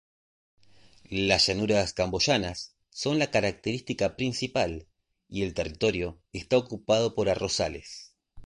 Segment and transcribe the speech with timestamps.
[1.11, 4.87] Las llanuras camboyanas son la característica principal
[5.29, 8.15] y el territorio está ocupado por arrozales.